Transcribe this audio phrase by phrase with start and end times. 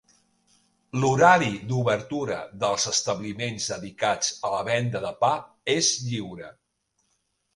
[1.01, 5.31] L'horari d'obertura dels establiments dedicats a la venda de pa
[5.75, 6.49] és lliure.